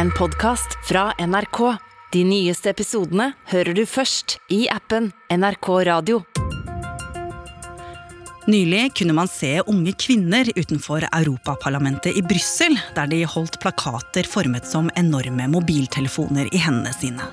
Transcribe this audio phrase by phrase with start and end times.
[0.00, 1.76] en podkast fra NRK.
[2.12, 6.22] De nyeste episodene hører du først i appen NRK Radio.
[8.48, 14.64] Nylig kunne man se unge kvinner utenfor Europaparlamentet i Brussel, der de holdt plakater formet
[14.64, 17.28] som enorme mobiltelefoner i hendene sine.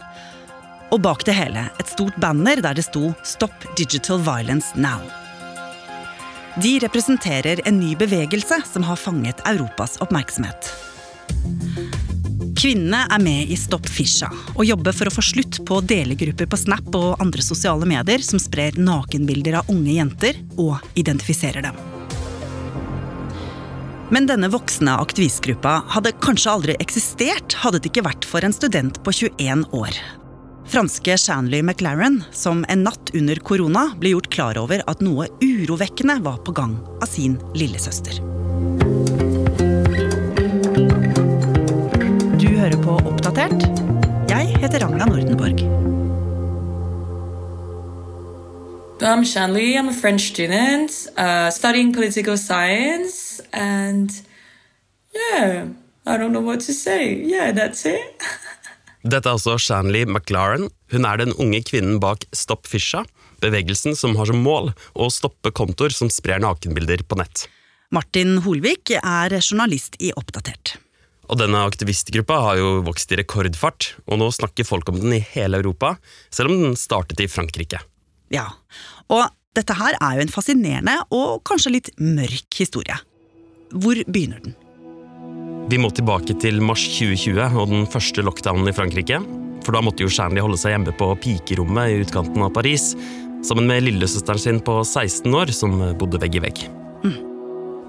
[0.92, 5.08] Og bak det hele et stort banner der det sto 'Stop Digital Violence Now'.
[6.60, 10.74] De representerer en ny bevegelse som har fanget Europas oppmerksomhet.
[12.58, 16.57] Kvinnene er med i Stopp Fisha og jobber for å få slutt på delegrupper på
[16.57, 21.78] Snap og andre sosiale medier som sprer nakenbilder av unge jenter og identifiserer dem.
[24.10, 28.97] Men denne voksne aktivistgruppa hadde kanskje aldri eksistert hadde det ikke vært for en student
[29.05, 30.02] på 21 år.
[30.68, 36.17] Franske Shanley McLaren, som en natt under korona ble gjort klar over at noe urovekkende
[36.25, 38.17] var på gang av sin lillesøster.
[42.67, 43.62] Hører på Oppdatert.
[44.28, 45.62] Jeg heter Ragna Nordenborg.
[49.00, 49.78] I'm Shanley.
[49.78, 54.11] I'm a French student uh, studying political science, and
[55.16, 55.67] yeah,
[56.06, 57.16] I don't know what to say.
[57.16, 58.25] Yeah, that's it.
[59.11, 60.67] Dette er altså Shanley McLaren.
[60.91, 63.06] Hun er den unge kvinnen bak Stopp Fisha,
[63.39, 67.45] bevegelsen som har som mål å stoppe kontoer som sprer nakenbilder på nett.
[67.95, 70.75] Martin Holvik er journalist i Oppdatert.
[71.28, 75.23] Og denne aktivistgruppa har jo vokst i rekordfart, og nå snakker folk om den i
[75.34, 75.97] hele Europa,
[76.31, 77.81] selv om den startet i Frankrike.
[78.34, 78.47] Ja,
[79.11, 82.95] og dette her er jo en fascinerende og kanskje litt mørk historie.
[83.73, 84.56] Hvor begynner den?
[85.67, 89.19] Vi må tilbake til mars 2020 og den første lockdownen i Frankrike.
[89.66, 92.94] For da måtte jo Shanley holde seg hjemme på pikerommet i utkanten av Paris.
[93.44, 96.64] Sammen med lillesøsteren sin på 16 år, som bodde vegg i vegg.
[97.03, 97.36] Mm.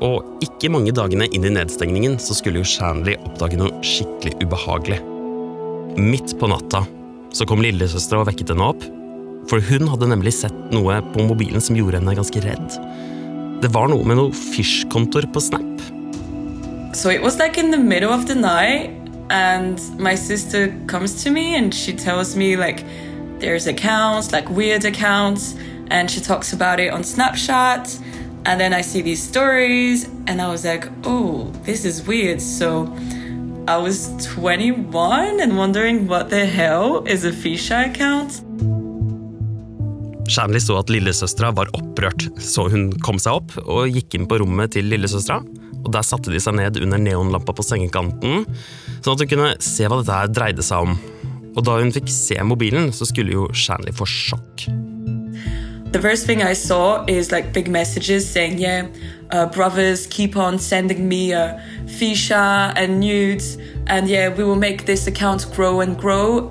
[0.05, 5.01] Og ikke mange dagene inn i nedstengningen så skulle jo Shanley oppdage noe skikkelig ubehagelig.
[5.99, 6.85] Midt på natta
[7.35, 8.85] så kom lillesøstera og vekket henne opp.
[9.51, 12.79] For hun hadde nemlig sett noe på mobilen som gjorde henne ganske redd.
[13.63, 15.83] Det var noe med noe Fish-kontoer på Snap.
[16.95, 18.91] So it was like in the middle of the night,
[19.31, 22.85] and my sister comes to me and she tells me, like,
[23.41, 25.55] there's accounts, like weird accounts,
[25.91, 27.99] and she talks about it on Snapchat.
[28.49, 32.41] And then I see these stories, and I was like, oh, this is weird.
[32.41, 32.89] So
[33.69, 38.41] I was 21 and wondering what the hell is a Fisha account.
[40.29, 44.41] Shanley så at lillesøstera var opprørt, så hun kom seg opp og gikk inn på
[44.41, 45.43] rommet til lillesøstera
[45.85, 48.45] og Der satte de seg ned under neonlampa på sengekanten,
[48.99, 50.97] sånn at hun kunne se hva dette dreide seg om.
[51.55, 54.69] Og da hun fikk se mobilen, så skulle jo Shanley få sjokk.
[55.91, 58.89] The first thing I saw is like big messages saying, yeah,
[59.31, 63.57] uh, brothers, keep on sending me uh, fisha and nudes,
[63.87, 66.51] and yeah, we will make this account grow and grow.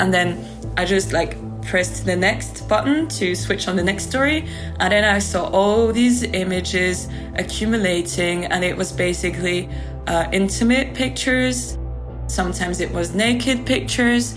[0.00, 0.44] And then
[0.76, 4.48] I just like pressed the next button to switch on the next story,
[4.80, 9.68] and then I saw all these images accumulating, and it was basically
[10.08, 11.78] uh, intimate pictures.
[12.26, 14.36] Sometimes it was naked pictures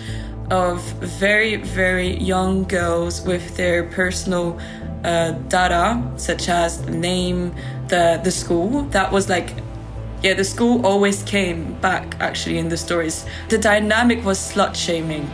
[0.52, 4.60] of very, very young girls with their personal
[5.04, 7.54] uh, data, such as the name,
[7.88, 8.84] the the school.
[8.92, 9.54] That was like
[10.24, 13.26] yeah, the school always came back actually in the stories.
[13.50, 15.30] The dynamic was slut shaming.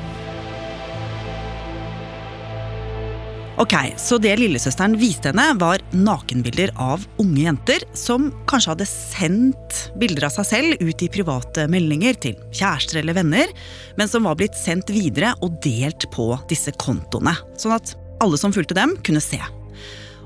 [3.62, 9.76] Ok, Så det lillesøsteren viste henne, var nakenbilder av unge jenter som kanskje hadde sendt
[10.02, 13.54] bilder av seg selv ut i private meldinger til kjærester eller venner,
[14.02, 17.36] men som var blitt sendt videre og delt på disse kontoene.
[17.54, 17.94] Sånn at
[18.26, 19.38] alle som fulgte dem, kunne se.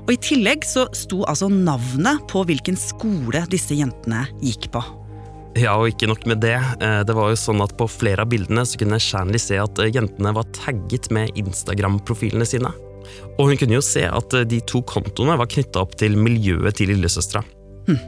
[0.06, 4.80] Og I tillegg så sto altså navnet på hvilken skole disse jentene gikk på.
[5.60, 6.56] Ja, og ikke nok med det.
[6.56, 9.80] Eh, det var jo sånn at På flere av bildene så kunne Shanley se at
[9.80, 12.72] eh, jentene var tagget med Instagram-profilene sine.
[13.36, 16.78] Og hun kunne jo se at eh, de to kontoene var knytta opp til miljøet
[16.78, 17.44] til lillesøstera.
[17.86, 18.04] Hm.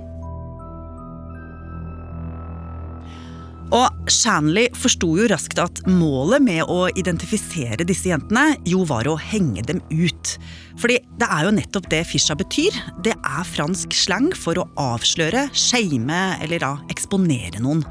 [3.77, 9.19] Og Shanley forsto jo raskt at målet med å identifisere disse jentene jo var å
[9.21, 10.33] henge dem ut.
[10.81, 12.77] Fordi det er jo nettopp det Fisha betyr.
[13.05, 17.85] Det er fransk slang for å avsløre, shame eller da eksponere noen.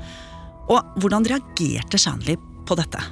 [0.67, 3.03] Og hvordan reagerte Shanley på dette?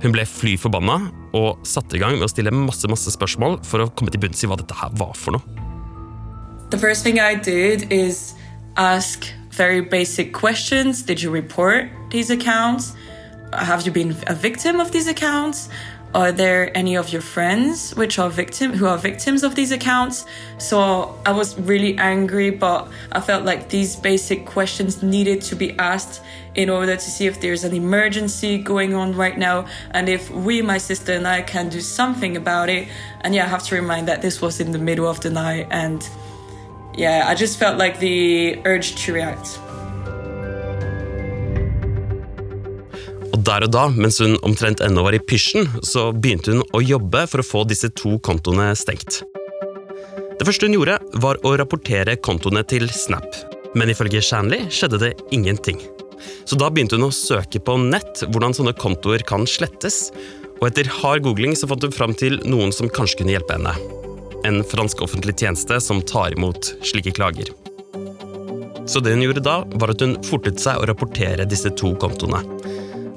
[0.00, 1.02] Hun ble fly forbanna
[1.36, 4.42] og satte i gang med å stille masse masse spørsmål for å komme til bunns
[4.44, 5.66] i hva dette her var for noe.
[6.70, 8.34] The first thing I did is
[8.76, 11.02] ask very basic questions.
[11.02, 12.92] Did you report these accounts?
[13.52, 15.68] Have you been a victim of these accounts?
[16.14, 20.24] Are there any of your friends which are victim who are victims of these accounts?
[20.58, 25.72] So i was really angry but i felt like these basic questions needed to be
[25.78, 26.22] asked
[26.54, 30.62] in order to see if there's an emergency going on right now and if we
[30.62, 32.88] my sister and i can do something about it.
[33.20, 35.66] And yeah i have to remind that this was in the middle of the night
[35.70, 36.08] and
[36.94, 39.60] yeah i just felt like the urge to react
[43.38, 46.80] Og der og da, mens hun omtrent ennå var i pysjen, så begynte hun å
[46.82, 49.20] jobbe for å få disse to kontoene stengt.
[50.40, 53.28] Det første hun gjorde, var å rapportere kontoene til Snap.
[53.78, 55.78] Men ifølge Shanley skjedde det ingenting.
[56.50, 60.08] Så da begynte hun å søke på nett hvordan sånne kontoer kan slettes,
[60.58, 63.76] og etter hard googling så fant hun fram til noen som kanskje kunne hjelpe henne.
[64.50, 67.54] En fransk offentlig tjeneste som tar imot slike klager.
[68.90, 72.42] Så det hun gjorde da, var at hun fortet seg å rapportere disse to kontoene.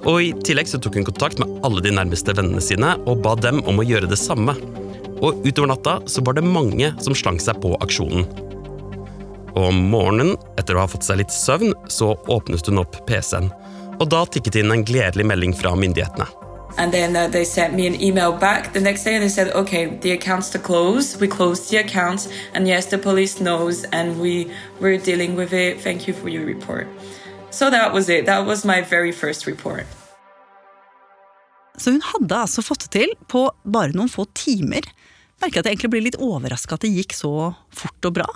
[0.10, 3.36] Og I tillegg så tok hun kontakt med alle de nærmeste vennene sine og ba
[3.38, 4.56] dem om å gjøre det samme.
[5.22, 8.26] Og utover natta så var det mange som slang seg på aksjonen.
[9.52, 13.52] Og om morgenen, etter å ha fått seg litt søvn, så åpnet hun opp PC-en.
[14.00, 16.26] Og da tikket inn en gledelig melding fra myndighetene.
[16.78, 19.88] And then uh, they sent me an email back the next day they said, okay,
[19.88, 21.20] the accounts are closed.
[21.20, 22.30] We closed the accounts.
[22.54, 24.50] And yes, the police knows and we,
[24.80, 25.82] we're dealing with it.
[25.82, 26.88] Thank you for your report.
[27.52, 28.26] So that was it.
[28.26, 29.86] That was my very first report.
[31.78, 34.86] Så hun hadde altså fått det til på bare noen få timer.
[35.42, 38.28] Merker at jeg egentlig blir litt overraska at det gikk så fort og bra.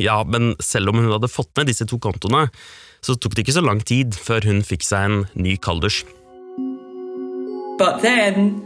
[0.00, 2.48] Ja, men selv om hun hadde fått ned disse to kontoene,
[3.04, 6.02] så tok det ikke så lang tid før hun fikk seg en ny kalders.
[7.78, 8.64] But then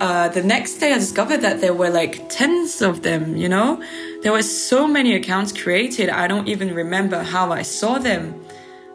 [0.00, 3.82] uh, the next day I discovered that there were like tens of them, you know?
[4.22, 8.34] There were so many accounts created, I don't even remember how I saw them.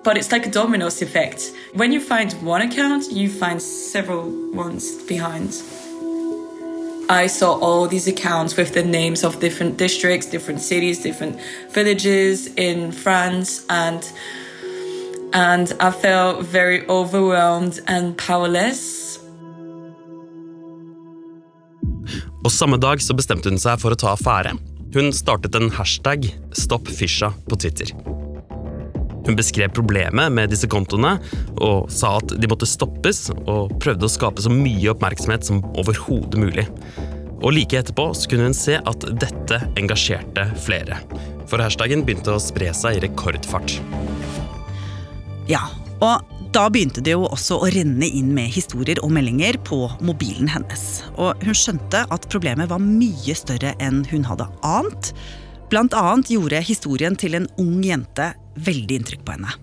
[0.03, 1.51] But it's like a dominoes effect.
[1.75, 5.61] When you find one account, you find several ones behind.
[7.09, 11.39] I saw all these accounts with the names of different districts, different cities, different
[11.69, 14.01] villages in France, and
[15.33, 19.19] and I felt very overwhelmed and powerless.
[22.43, 24.55] Og samme dag så bestemte hun seg for å ta affære.
[24.95, 28.20] Hun startet en hashtag Stopp Fisha på Twitter.
[29.25, 31.17] Hun beskrev problemet med disse kontoene
[31.61, 36.41] og sa at de måtte stoppes, og prøvde å skape så mye oppmerksomhet som overhodet
[36.41, 36.67] mulig.
[37.41, 40.99] Og like etterpå så kunne hun se at dette engasjerte flere.
[41.49, 43.79] For hashtagen begynte å spre seg i rekordfart.
[45.49, 45.65] Ja,
[46.01, 50.49] og da begynte det jo også å renne inn med historier og meldinger på mobilen
[50.51, 51.01] hennes.
[51.15, 55.13] Og hun skjønte at problemet var mye større enn hun hadde ant.
[55.71, 59.53] Blant annet gjorde historien til en ung jente veldig inntrykk på henne.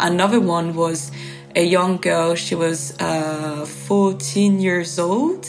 [0.00, 1.12] Another one was
[1.54, 2.34] a young girl.
[2.34, 5.46] She was uh, 14 years old.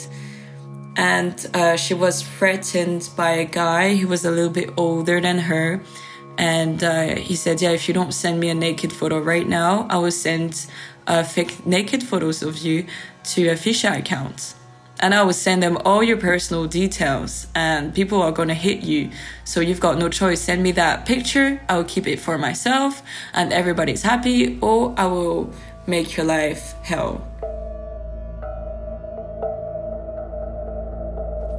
[0.96, 5.38] And uh, she was threatened by a guy who was a little bit older than
[5.38, 5.82] her.
[6.38, 9.86] And uh, he said, Yeah, if you don't send me a naked photo right now,
[9.90, 10.66] I will send
[11.06, 12.86] uh, fake naked photos of you
[13.34, 14.54] to a Fisher account.
[15.04, 19.10] And I will send them all your personal details, and people are gonna hit you.
[19.44, 20.40] So you've got no choice.
[20.40, 23.02] Send me that picture, I will keep it for myself,
[23.34, 25.52] and everybody's happy, or I will
[25.86, 27.20] make your life hell.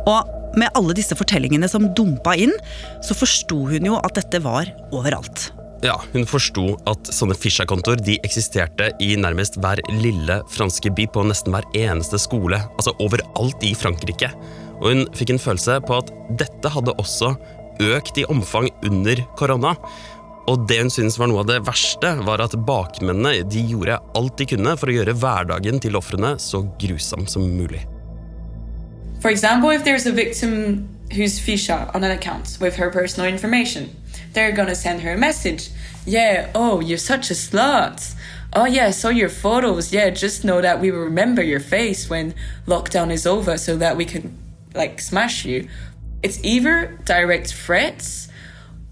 [0.08, 0.26] Og
[0.58, 2.58] med alle disse fortellingene som dumpa inn,
[3.06, 5.52] så forsto hun jo at dette var overalt.
[5.86, 11.26] Ja, Hun forsto at sånne Fischer-kontoer de eksisterte i nærmest hver lille franske by på
[11.30, 14.32] nesten hver eneste skole, altså overalt i Frankrike.
[14.80, 16.10] Og hun fikk en følelse på at
[16.42, 17.36] dette hadde også
[17.86, 19.76] økt i omfang under korona.
[20.50, 24.38] Og det hun syntes var noe av det verste, var at bakmennene de gjorde alt
[24.42, 27.84] de kunne for å gjøre hverdagen til ofrene så grusom som mulig.
[29.22, 33.90] For example, if there's a victim who's Fisha on an account with her personal information,
[34.34, 35.70] they're gonna send her a message.
[36.06, 38.14] Yeah, oh, you're such a slut.
[38.54, 39.92] Oh, yeah, I saw your photos.
[39.92, 42.36] Yeah, just know that we will remember your face when
[42.68, 44.38] lockdown is over so that we can,
[44.76, 45.68] like, smash you.
[46.22, 48.30] It's either direct threats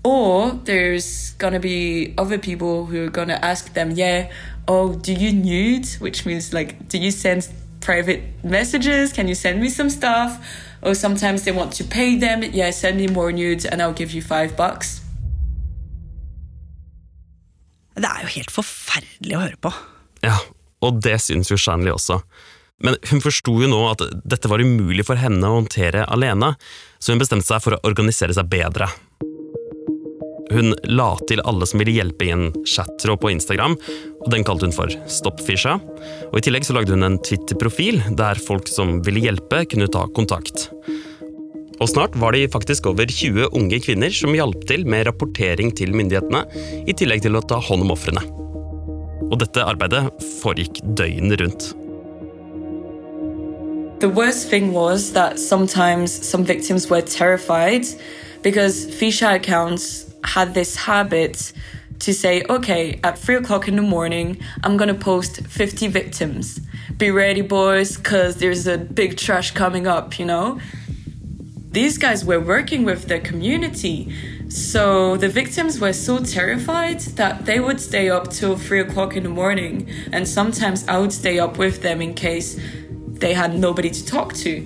[0.03, 4.31] or there's gonna be other people who are gonna ask them, yeah,
[4.67, 5.87] oh, do you nude?
[5.99, 7.47] Which means, like, do you send
[7.79, 9.13] private messages?
[9.13, 10.43] Can you send me some stuff?
[10.81, 12.43] Or sometimes they want to pay them.
[12.43, 15.02] Yeah, send me more nudes and I'll give you five bucks.
[17.93, 19.71] Det er jo helt forferdelig å høre på.
[20.25, 20.37] Ja,
[20.83, 22.21] og det syns jo Shanley også.
[22.83, 26.53] Men hun forsto jo nå at dette var umulig for henne å håndtere alene,
[26.99, 28.89] så hun bestemte seg for å organisere seg bedre.
[30.53, 33.77] Hun la til alle som ville hjelpe i en chattråd på Instagram,
[34.21, 35.77] og den kalte hun for Stoppfisha.
[36.29, 40.05] Og I tillegg så lagde hun en Twitter-profil der folk som ville hjelpe, kunne ta
[40.13, 40.67] kontakt.
[41.83, 45.91] Og snart var de faktisk over 20 unge kvinner som hjalp til med rapportering til
[45.91, 46.45] myndighetene,
[46.87, 48.23] i tillegg til å ta hånd om ofrene.
[49.27, 50.05] Og dette arbeidet
[50.39, 51.65] foregikk døgnet rundt.
[53.99, 57.83] The worst thing was that sometimes some victims were terrified
[58.43, 61.51] because Fisha accounts had this habit
[61.99, 66.61] to say, okay, at three o'clock in the morning, I'm gonna post 50 victims.
[66.97, 70.59] Be ready, boys, because there's a big trash coming up, you know?
[71.73, 74.13] These guys were working with the community.
[74.47, 79.23] So the victims were so terrified that they would stay up till three o'clock in
[79.23, 79.89] the morning.
[80.11, 82.59] And sometimes I would stay up with them in case
[83.19, 84.61] they had nobody to talk to.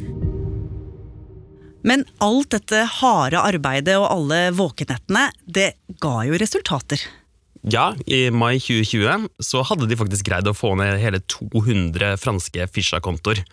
[1.82, 7.00] Men alt dette harde arbeidet og alle våkenettene, det ga jo resultater.
[7.64, 12.68] Ja, i mai 2020 så hadde de faktisk greid å få ned hele 200 franske
[12.68, 13.46] Fisha-kontoer.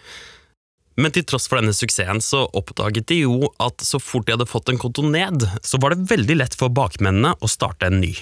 [1.01, 4.47] Men til tross for denne suksessen så oppdaget de jo at så fort de hadde
[4.47, 8.13] fått en konto ned, så var det veldig lett for bakmennene å starte en ny.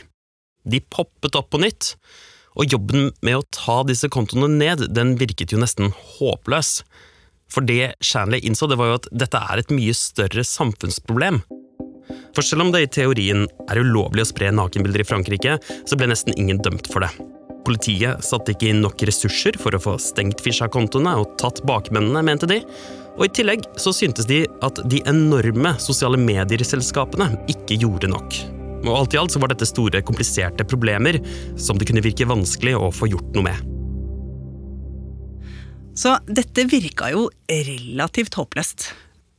[0.64, 1.94] De poppet opp på nytt,
[2.56, 6.80] og jobben med å ta disse kontoene ned, den virket jo nesten håpløs.
[7.52, 11.42] For det Shanley innså, det var jo at dette er et mye større samfunnsproblem.
[12.32, 16.08] For selv om det i teorien er ulovlig å spre nakenbilder i Frankrike, så ble
[16.12, 17.12] nesten ingen dømt for det.
[17.66, 22.49] Politiet satte ikke inn nok ressurser for å få stengt Fisha-kontoene og tatt bakmennene, mente
[22.50, 22.61] de.
[23.19, 28.38] Og i tillegg så syntes de at de enorme sosiale medieselskapene ikke gjorde nok.
[28.83, 31.21] Og alt i alt så var dette store, kompliserte problemer
[31.61, 33.69] som det kunne virke vanskelig å få gjort noe med.
[35.95, 38.88] Så dette virka jo relativt håpløst.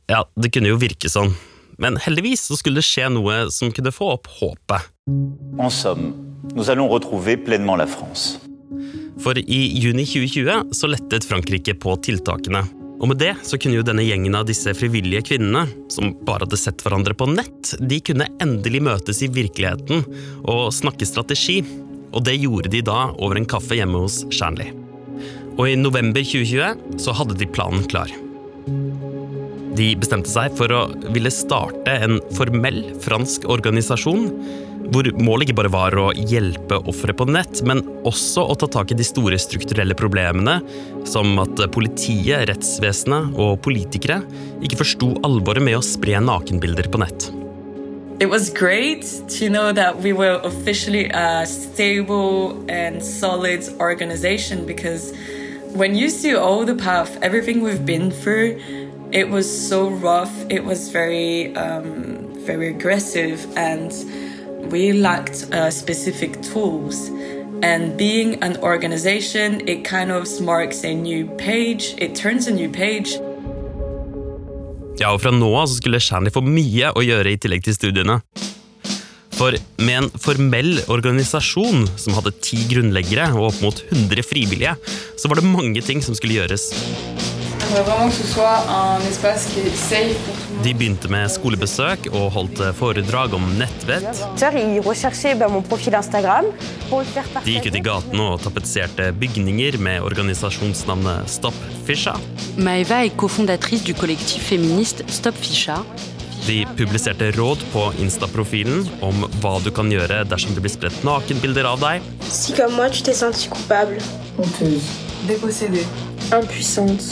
[0.08, 1.34] Ja, det kunne jo virke sånn.
[1.82, 4.90] Men heldigvis så skulle det skje noe som kunne få opp håpet.
[5.10, 6.12] En somme,
[6.52, 8.38] nous allons retrouver pleinement la France.
[9.18, 12.64] For i juni 2020 så lettet Frankrike på tiltakene.
[13.00, 16.58] Og med det så kunne jo denne gjengen av disse frivillige kvinnene, som bare hadde
[16.60, 20.04] sett hverandre på nett, de kunne endelig møtes i virkeligheten
[20.50, 21.60] og snakke strategi.
[22.14, 24.70] Og det gjorde de da over en kaffe hjemme hos Shanley.
[25.58, 28.10] Og i november 2020 så hadde de planen klar.
[29.74, 30.84] De bestemte seg for å
[31.14, 34.28] ville starte en formell fransk organisasjon,
[34.92, 38.92] hvor målet ikke bare var å hjelpe ofre på nett, men også å ta tak
[38.92, 40.58] i de store strukturelle problemene,
[41.08, 44.20] som at politiet, rettsvesenet og politikere
[44.64, 47.30] ikke forsto alvoret med å spre nakenbilder på nett.
[48.20, 49.02] It was great
[49.40, 55.12] to know that we were officially a stable and solid organization because
[55.74, 58.60] when you see all the path, everything we've been through,
[59.10, 60.32] it was so rough.
[60.48, 63.92] It was very, um, very aggressive, and
[64.70, 67.10] we lacked uh, specific tools.
[67.62, 71.94] And being an organization, it kind of marks a new page.
[71.98, 73.18] It turns a new page.
[75.00, 78.20] Ja, og fra nå av skulle Shanley få mye å gjøre i tillegg til studiene.
[79.34, 84.76] For med en formell organisasjon som hadde ti grunnleggere og opp mot 100 frivillige,
[85.18, 86.70] så var det mange ting som skulle gjøres.
[90.64, 94.20] De begynte med skolebesøk og holdt foredrag om nettvett.
[97.44, 102.14] De gikk ut i gatene og tapetserte bygninger med organisasjonsnavnet Stopp Fisha.
[102.60, 105.80] Maeva er cofondatrice du kollektiv feminist Stop Fisha.
[106.44, 111.64] De publiserte råd på Insta-profilen om hva du kan gjøre dersom det blir spredt nakenbilder
[111.72, 112.04] av deg.
[112.28, 114.00] Si comme moi tu t'es senti coupable,
[114.36, 115.00] Honteuse.
[115.24, 115.86] Dépossédée.
[116.32, 117.04] impuissante,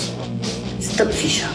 [0.93, 1.49] stop Fisha.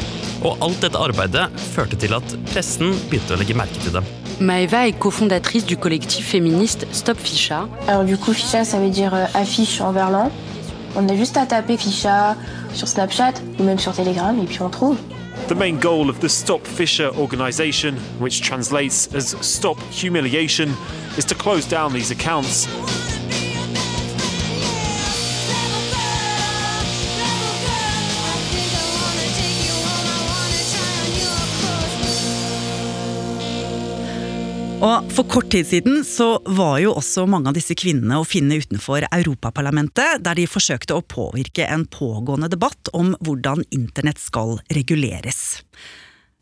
[0.45, 4.07] Og alt dette arbeidet førte til at pressen begynte å legge merke til dem.
[4.39, 7.67] Maeva est cofondatrice du collectif féministe Stop Fisha.
[7.87, 10.31] Alors du coup Fisha ça veut dire euh, affiche en verlan.
[10.95, 12.35] On a juste à taper Fisha
[12.73, 14.97] sur Snapchat ou même sur Telegram et puis on trouve.
[15.47, 20.69] The main goal of the Stop Fisher organisation, which translates as Stop Humiliation,
[21.17, 22.67] is to close down these accounts.
[34.77, 38.59] Og For kort tid siden så var jo også mange av disse kvinnene å finne
[38.61, 45.63] utenfor Europaparlamentet, der de forsøkte å påvirke en pågående debatt om hvordan internett skal reguleres.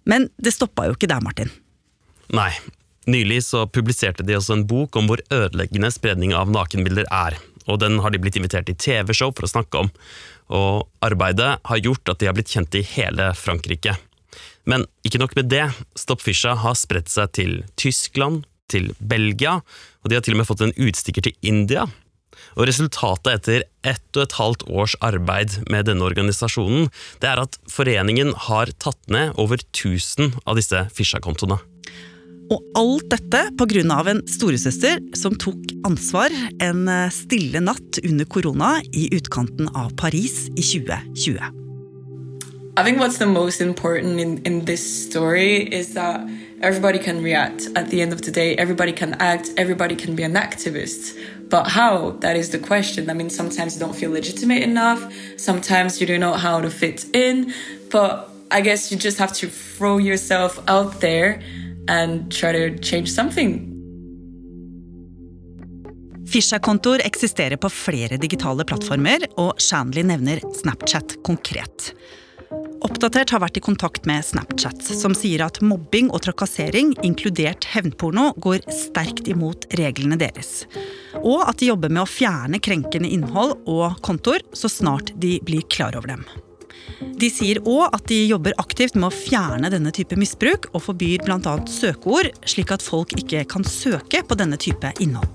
[0.04, 1.54] Men det stoppa jo ikke der, Martin.
[2.36, 2.52] Nei.
[3.06, 7.38] Nylig så publiserte de også en bok om hvor ødeleggende spredning av nakenbilder er.
[7.70, 9.94] Og den har de blitt invitert i TV-show for å snakke om.
[10.52, 13.96] Og arbeidet har gjort at de har blitt kjent i hele Frankrike.
[14.70, 15.68] Men ikke nok med det.
[15.98, 19.60] Stopp Fisha har spredt seg til Tyskland, til Belgia,
[20.02, 21.86] og de har til og med fått en utstikker til India.
[22.56, 26.90] Og Resultatet etter ett og et halvt års arbeid med denne organisasjonen,
[27.22, 31.60] det er at foreningen har tatt ned over 1000 av disse Fisha-kontoene.
[32.54, 33.82] Og alt dette pga.
[34.12, 36.30] en storesøster som tok ansvar
[36.62, 41.65] en stille natt under korona i utkanten av Paris i 2020.
[42.78, 46.20] I think what's the most important in, in this story is that
[46.62, 50.24] everybody can react at the end of the day, everybody can act, everybody can be
[50.24, 51.18] an activist.
[51.50, 52.18] But how?
[52.20, 53.10] That is the question.
[53.10, 55.02] I mean, sometimes you don't feel legitimate enough,
[55.38, 57.54] sometimes you don't know how to fit in,
[57.92, 61.42] but I guess you just have to throw yourself out there
[61.88, 63.72] and try to change something.
[66.28, 71.94] Fisha-kontoer eksisterer på flere digitale plattformer, og Shanley nevner Snapchat konkret.
[72.86, 78.28] Oppdatert har vært i kontakt med Snapchat, som sier at mobbing og trakassering, inkludert hevnporno,
[78.38, 80.68] går sterkt imot reglene deres.
[81.24, 85.66] Og at de jobber med å fjerne krenkende innhold og kontoer så snart de blir
[85.74, 86.28] klar over dem.
[87.18, 91.26] De sier òg at de jobber aktivt med å fjerne denne type misbruk, og forbyr
[91.26, 91.56] bl.a.
[91.66, 95.35] søkeord, slik at folk ikke kan søke på denne type innhold.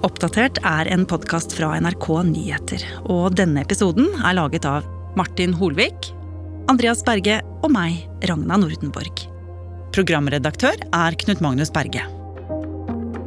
[0.00, 2.84] Oppdatert er en podkast fra NRK Nyheter.
[3.12, 4.86] Og denne episoden er laget av
[5.18, 6.08] Martin Holvik,
[6.72, 9.26] Andreas Berge og meg, Ragna Nordenborg.
[9.92, 12.06] Programredaktør er Knut Magnus Berge.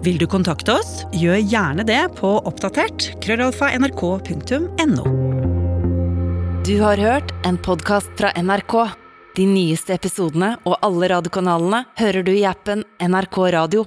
[0.03, 5.05] Vil du kontakte oss, gjør gjerne det på oppdatert krøllalfa nrk.no.
[6.65, 8.79] Du har hørt en podkast fra NRK.
[9.37, 13.85] De nyeste episodene og alle radiokanalene hører du i appen NRK Radio.